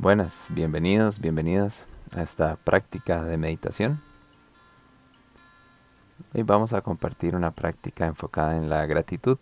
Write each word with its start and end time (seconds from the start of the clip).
Buenas, 0.00 0.48
bienvenidos, 0.54 1.18
bienvenidas 1.18 1.86
a 2.16 2.22
esta 2.22 2.56
práctica 2.56 3.22
de 3.22 3.36
meditación. 3.36 4.00
Hoy 6.32 6.42
vamos 6.42 6.72
a 6.72 6.80
compartir 6.80 7.36
una 7.36 7.50
práctica 7.50 8.06
enfocada 8.06 8.56
en 8.56 8.70
la 8.70 8.86
gratitud. 8.86 9.36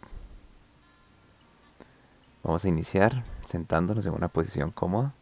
Vamos 2.42 2.64
a 2.64 2.68
iniciar 2.68 3.22
sentándonos 3.46 4.04
en 4.06 4.14
una 4.14 4.26
posición 4.26 4.72
cómoda. 4.72 5.14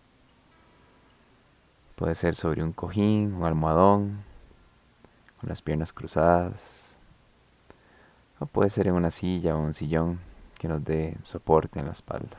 Puede 1.96 2.14
ser 2.14 2.34
sobre 2.34 2.62
un 2.62 2.72
cojín, 2.72 3.34
un 3.34 3.44
almohadón, 3.44 4.24
con 5.38 5.50
las 5.50 5.60
piernas 5.60 5.92
cruzadas. 5.92 6.96
O 8.38 8.46
puede 8.46 8.70
ser 8.70 8.88
en 8.88 8.94
una 8.94 9.10
silla 9.10 9.54
o 9.54 9.60
un 9.60 9.74
sillón 9.74 10.18
que 10.54 10.66
nos 10.66 10.82
dé 10.82 11.18
soporte 11.24 11.78
en 11.78 11.84
la 11.84 11.92
espalda. 11.92 12.38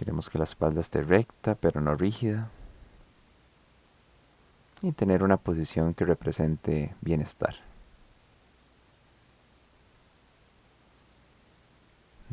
Queremos 0.00 0.30
que 0.30 0.38
la 0.38 0.44
espalda 0.44 0.80
esté 0.80 1.02
recta 1.02 1.54
pero 1.56 1.82
no 1.82 1.94
rígida. 1.94 2.48
Y 4.80 4.92
tener 4.92 5.22
una 5.22 5.36
posición 5.36 5.92
que 5.92 6.06
represente 6.06 6.94
bienestar. 7.02 7.54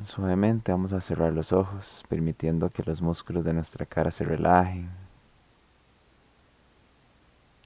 Suavemente 0.02 0.72
vamos 0.72 0.94
a 0.94 1.02
cerrar 1.02 1.34
los 1.34 1.52
ojos, 1.52 2.06
permitiendo 2.08 2.70
que 2.70 2.84
los 2.84 3.02
músculos 3.02 3.44
de 3.44 3.52
nuestra 3.52 3.86
cara 3.86 4.12
se 4.12 4.24
relajen. 4.24 4.90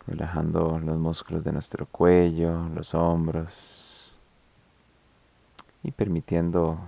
Relajando 0.07 0.79
los 0.79 0.97
músculos 0.97 1.43
de 1.43 1.51
nuestro 1.51 1.85
cuello, 1.85 2.69
los 2.69 2.95
hombros. 2.95 4.15
Y 5.83 5.91
permitiendo 5.91 6.79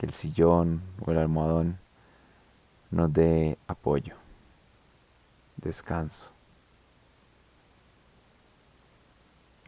que 0.00 0.06
el 0.06 0.14
sillón 0.14 0.80
o 1.04 1.10
el 1.10 1.18
almohadón 1.18 1.78
nos 2.90 3.12
dé 3.12 3.58
apoyo, 3.68 4.14
descanso. 5.58 6.30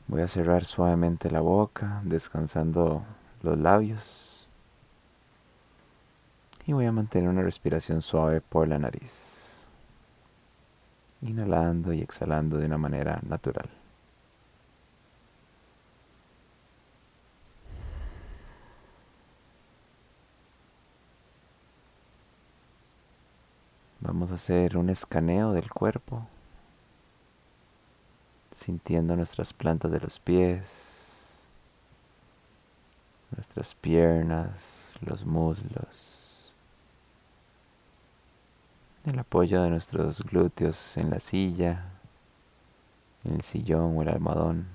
Voy 0.07 0.23
a 0.23 0.29
cerrar 0.29 0.65
suavemente 0.65 1.31
la 1.31 1.43
boca, 1.43 2.01
descansando 2.05 3.05
los 3.43 3.59
labios. 3.59 4.49
Y 6.65 6.73
voy 6.73 6.87
a 6.87 6.93
mantener 6.93 7.29
una 7.29 7.43
respiración 7.43 8.01
suave 8.01 8.41
por 8.41 8.67
la 8.67 8.79
nariz. 8.79 9.67
Inhalando 11.21 11.93
y 11.93 12.01
exhalando 12.01 12.57
de 12.57 12.65
una 12.65 12.79
manera 12.79 13.21
natural. 13.29 13.69
Vamos 24.05 24.32
a 24.32 24.32
hacer 24.43 24.77
un 24.77 24.91
escaneo 24.91 25.53
del 25.53 25.71
cuerpo, 25.71 26.27
sintiendo 28.51 29.15
nuestras 29.15 29.53
plantas 29.53 29.93
de 29.93 30.01
los 30.01 30.19
pies, 30.19 31.47
nuestras 33.31 33.73
piernas, 33.77 34.97
los 35.01 35.25
muslos, 35.25 36.53
el 39.07 39.17
apoyo 39.17 39.63
de 39.63 39.71
nuestros 39.71 40.21
glúteos 40.23 40.97
en 40.97 41.11
la 41.11 41.21
silla, 41.21 41.93
en 43.23 43.35
el 43.35 43.43
sillón 43.43 43.97
o 43.97 44.03
el 44.03 44.09
almohadón. 44.09 44.67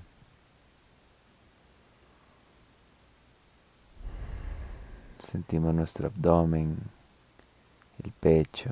Sentimos 5.20 5.76
nuestro 5.76 6.08
abdomen, 6.08 6.78
el 8.02 8.14
pecho, 8.14 8.72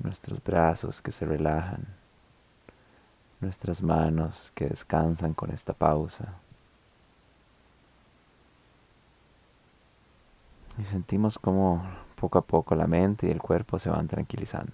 nuestros 0.00 0.42
brazos 0.42 1.00
que 1.02 1.12
se 1.12 1.24
relajan, 1.24 1.86
nuestras 3.40 3.82
manos 3.82 4.52
que 4.54 4.66
descansan 4.66 5.34
con 5.34 5.50
esta 5.50 5.72
pausa. 5.72 6.34
Y 10.78 10.84
sentimos 10.84 11.38
como 11.38 11.82
poco 12.16 12.38
a 12.38 12.42
poco 12.42 12.74
la 12.74 12.86
mente 12.86 13.26
y 13.26 13.30
el 13.30 13.40
cuerpo 13.40 13.78
se 13.78 13.90
van 13.90 14.08
tranquilizando. 14.08 14.72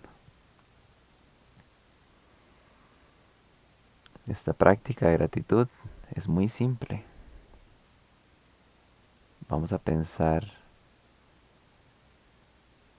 Esta 4.29 4.53
práctica 4.53 5.07
de 5.07 5.13
gratitud 5.15 5.69
es 6.15 6.29
muy 6.29 6.49
simple. 6.49 7.05
Vamos 9.49 9.73
a 9.73 9.79
pensar, 9.79 10.45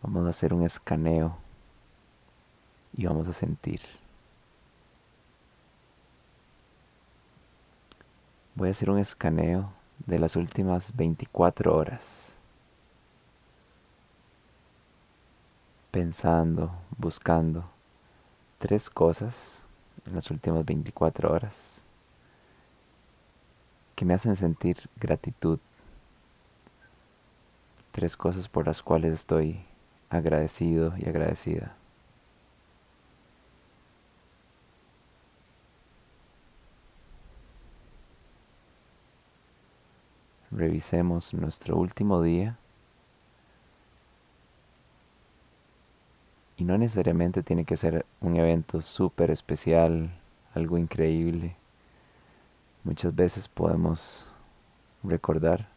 vamos 0.01 0.25
a 0.25 0.29
hacer 0.29 0.53
un 0.53 0.63
escaneo 0.63 1.37
y 2.97 3.05
vamos 3.05 3.27
a 3.27 3.33
sentir. 3.33 3.81
Voy 8.55 8.69
a 8.69 8.71
hacer 8.71 8.89
un 8.89 8.97
escaneo 8.97 9.71
de 10.07 10.17
las 10.17 10.35
últimas 10.35 10.95
24 10.95 11.75
horas. 11.75 12.35
Pensando, 15.91 16.71
buscando 16.97 17.69
tres 18.57 18.89
cosas 18.89 19.61
en 20.05 20.15
las 20.15 20.29
últimas 20.31 20.65
24 20.65 21.31
horas 21.31 21.81
que 23.95 24.05
me 24.05 24.15
hacen 24.15 24.35
sentir 24.35 24.89
gratitud. 24.99 25.59
Tres 27.91 28.17
cosas 28.17 28.49
por 28.49 28.65
las 28.65 28.81
cuales 28.81 29.13
estoy 29.13 29.59
agradecido 30.09 30.93
y 30.97 31.07
agradecida. 31.07 31.76
Revisemos 40.57 41.33
nuestro 41.33 41.77
último 41.77 42.21
día 42.21 42.57
y 46.57 46.63
no 46.63 46.77
necesariamente 46.77 47.43
tiene 47.43 47.65
que 47.65 47.77
ser 47.77 48.05
un 48.19 48.35
evento 48.35 48.81
súper 48.81 49.29
especial, 49.29 50.09
algo 50.55 50.77
increíble. 50.77 51.55
Muchas 52.83 53.15
veces 53.15 53.47
podemos 53.47 54.27
recordar 55.03 55.69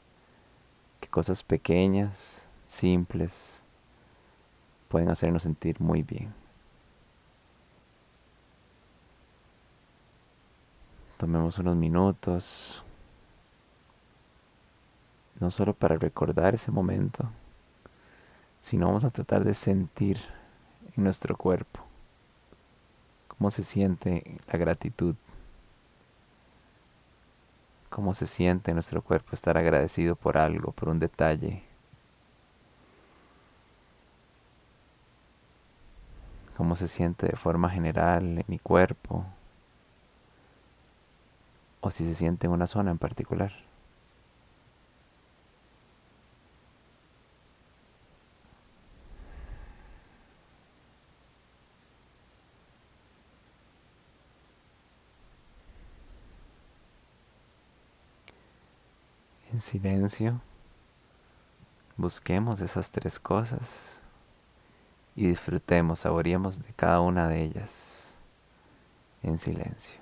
que 1.00 1.08
cosas 1.08 1.42
pequeñas, 1.42 2.46
simples, 2.66 3.60
pueden 4.88 5.10
hacernos 5.10 5.42
sentir 5.42 5.78
muy 5.80 6.02
bien. 6.02 6.32
Tomemos 11.18 11.58
unos 11.58 11.76
minutos 11.76 12.82
no 15.40 15.50
solo 15.50 15.74
para 15.74 15.96
recordar 15.96 16.54
ese 16.54 16.70
momento, 16.70 17.28
sino 18.60 18.86
vamos 18.86 19.04
a 19.04 19.10
tratar 19.10 19.44
de 19.44 19.54
sentir 19.54 20.18
en 20.96 21.04
nuestro 21.04 21.36
cuerpo 21.36 21.80
cómo 23.28 23.50
se 23.50 23.64
siente 23.64 24.38
la 24.52 24.58
gratitud, 24.58 25.14
cómo 27.88 28.12
se 28.14 28.26
siente 28.26 28.70
en 28.70 28.76
nuestro 28.76 29.02
cuerpo 29.02 29.30
estar 29.32 29.56
agradecido 29.56 30.14
por 30.14 30.36
algo, 30.36 30.72
por 30.72 30.90
un 30.90 30.98
detalle. 30.98 31.62
cómo 36.60 36.76
se 36.76 36.88
siente 36.88 37.26
de 37.26 37.36
forma 37.36 37.70
general 37.70 38.36
en 38.36 38.44
mi 38.46 38.58
cuerpo 38.58 39.24
o 41.80 41.90
si 41.90 42.04
se 42.04 42.14
siente 42.14 42.46
en 42.46 42.52
una 42.52 42.66
zona 42.66 42.90
en 42.90 42.98
particular. 42.98 43.69
En 59.60 59.64
silencio, 59.64 60.40
busquemos 61.98 62.62
esas 62.62 62.90
tres 62.90 63.20
cosas 63.20 64.00
y 65.14 65.26
disfrutemos, 65.26 66.00
saboreemos 66.00 66.62
de 66.62 66.72
cada 66.72 67.00
una 67.00 67.28
de 67.28 67.42
ellas 67.42 68.14
en 69.22 69.36
silencio. 69.36 69.99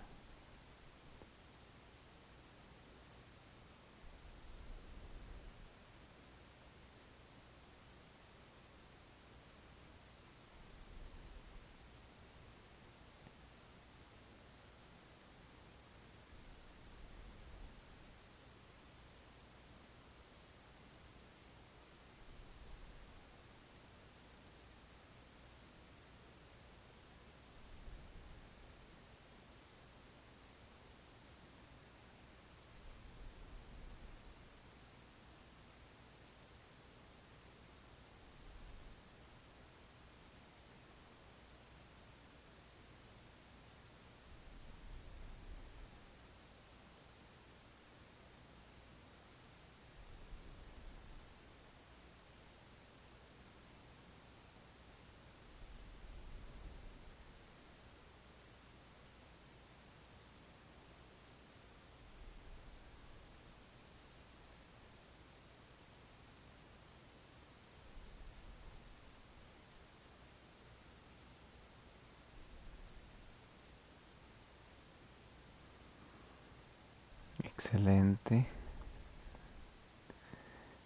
Excelente. 77.58 78.46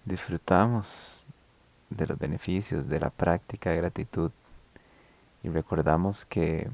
Disfrutamos 0.06 1.26
de 1.90 2.06
los 2.06 2.18
beneficios 2.18 2.88
de 2.88 2.98
la 2.98 3.10
práctica 3.10 3.68
de 3.68 3.76
gratitud 3.76 4.30
y 5.42 5.50
recordamos 5.50 6.24
que 6.24 6.70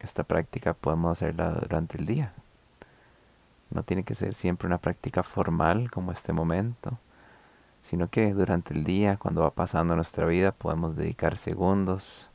esta 0.00 0.24
práctica 0.24 0.74
podemos 0.74 1.12
hacerla 1.12 1.50
durante 1.52 1.96
el 1.96 2.06
día. 2.06 2.32
No 3.70 3.84
tiene 3.84 4.02
que 4.02 4.16
ser 4.16 4.34
siempre 4.34 4.66
una 4.66 4.78
práctica 4.78 5.22
formal 5.22 5.92
como 5.92 6.10
este 6.10 6.32
momento, 6.32 6.98
sino 7.84 8.10
que 8.10 8.34
durante 8.34 8.74
el 8.74 8.82
día, 8.82 9.16
cuando 9.16 9.42
va 9.42 9.52
pasando 9.52 9.94
nuestra 9.94 10.26
vida, 10.26 10.50
podemos 10.50 10.96
dedicar 10.96 11.36
segundos 11.36 12.30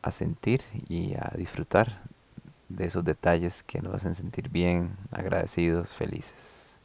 a 0.00 0.10
sentir 0.10 0.62
y 0.88 1.14
a 1.14 1.30
disfrutar 1.36 2.00
de 2.76 2.86
esos 2.86 3.04
detalles 3.04 3.62
que 3.62 3.80
nos 3.80 3.94
hacen 3.94 4.14
sentir 4.14 4.48
bien, 4.48 4.96
agradecidos, 5.10 5.94
felices. 5.94 6.78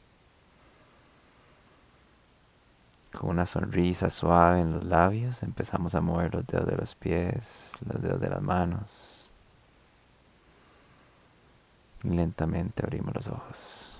Con 3.11 3.31
una 3.31 3.45
sonrisa 3.45 4.09
suave 4.09 4.61
en 4.61 4.73
los 4.73 4.83
labios 4.83 5.43
empezamos 5.43 5.95
a 5.95 6.01
mover 6.01 6.33
los 6.33 6.45
dedos 6.45 6.67
de 6.67 6.77
los 6.77 6.95
pies, 6.95 7.73
los 7.85 8.01
dedos 8.01 8.21
de 8.21 8.29
las 8.29 8.41
manos. 8.41 9.29
lentamente 12.03 12.83
abrimos 12.83 13.13
los 13.13 13.27
ojos. 13.27 13.99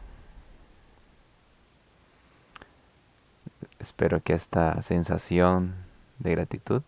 Espero 3.80 4.22
que 4.22 4.34
esta 4.34 4.82
sensación 4.82 5.76
de 6.20 6.32
gratitud 6.32 6.82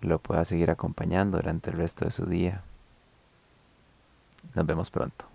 lo 0.00 0.18
pueda 0.18 0.44
seguir 0.44 0.70
acompañando 0.70 1.38
durante 1.38 1.70
el 1.70 1.76
resto 1.76 2.04
de 2.04 2.10
su 2.10 2.26
día. 2.26 2.62
Nos 4.54 4.66
vemos 4.66 4.90
pronto. 4.90 5.33